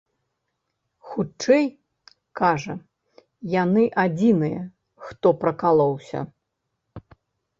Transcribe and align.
Хутчэй, 1.09 1.65
кажа, 2.39 2.75
яны 3.63 3.83
адзіныя, 4.03 4.61
хто 5.09 5.27
пракалоўся. 5.43 6.19